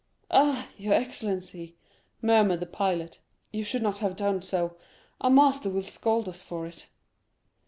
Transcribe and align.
"Ah, 0.31 0.67
your 0.79 0.95
excellency," 0.95 1.75
murmured 2.23 2.59
the 2.61 2.65
pilot, 2.65 3.19
"you 3.53 3.63
should 3.63 3.83
not 3.83 3.99
have 3.99 4.15
done 4.15 4.41
so; 4.41 4.75
our 5.19 5.29
master 5.29 5.69
will 5.69 5.83
scold 5.83 6.27
us 6.27 6.41
for 6.41 6.65
it." 6.65 6.87